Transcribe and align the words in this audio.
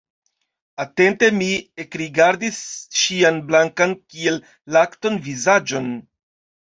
Atente 0.83 1.27
mi 1.41 1.49
ekrigardis 1.83 2.57
ŝian 3.01 3.37
blankan 3.51 3.93
kiel 4.15 4.39
lakton 4.77 5.21
vizaĝon. 5.29 5.91